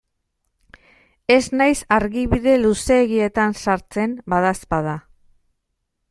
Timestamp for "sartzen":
3.65-4.17